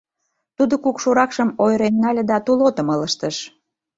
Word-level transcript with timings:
Тудо 0.57 0.75
кукшыракшым 0.83 1.49
ойырен 1.63 1.95
нале 2.03 2.23
да 2.31 2.37
тулотым 2.45 2.87
ылыжтыш. 2.95 3.35